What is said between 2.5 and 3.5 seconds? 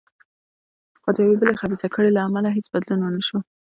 هېڅ بدلون ونه شو.